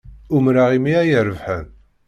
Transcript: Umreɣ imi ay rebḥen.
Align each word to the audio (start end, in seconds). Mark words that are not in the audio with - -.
Umreɣ 0.35 0.69
imi 0.77 0.93
ay 1.01 1.11
rebḥen. 1.27 1.67